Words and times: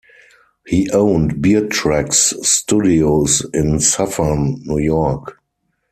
He 0.65 0.89
owned 0.89 1.43
BearTracks 1.43 2.33
Studios 2.43 3.45
in 3.53 3.79
Suffern, 3.79 4.59
New 4.65 4.79
York. 4.79 5.37